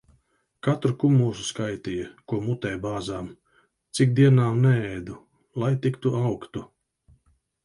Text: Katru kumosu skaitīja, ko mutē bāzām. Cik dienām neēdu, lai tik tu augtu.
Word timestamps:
Katru 0.67 0.93
kumosu 1.01 1.43
skaitīja, 1.49 2.07
ko 2.33 2.39
mutē 2.45 2.71
bāzām. 2.85 3.27
Cik 3.99 4.17
dienām 4.21 4.59
neēdu, 4.65 5.19
lai 5.67 5.71
tik 5.85 6.01
tu 6.09 6.17
augtu. 6.23 6.67